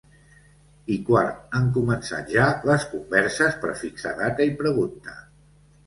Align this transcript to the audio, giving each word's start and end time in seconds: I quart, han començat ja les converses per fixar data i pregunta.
I 0.95 0.97
quart, 1.09 1.43
han 1.59 1.67
començat 1.77 2.33
ja 2.39 2.47
les 2.71 2.89
converses 2.97 3.63
per 3.63 3.79
fixar 3.87 4.19
data 4.27 4.53
i 4.53 4.59
pregunta. 4.67 5.21